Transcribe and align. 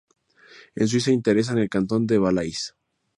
En 0.73 0.87
Suiza 0.87 1.11
interesan 1.11 1.59
al 1.59 1.69
Cantón 1.69 2.07
del 2.07 2.21
Valais. 2.21 2.73